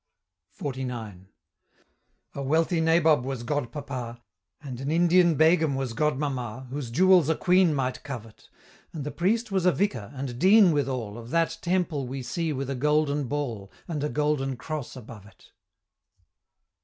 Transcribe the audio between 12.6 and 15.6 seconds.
a Golden Ball, And a Golden Cross above it.